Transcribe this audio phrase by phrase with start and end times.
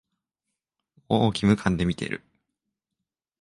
[1.09, 2.23] もう義務感で見てる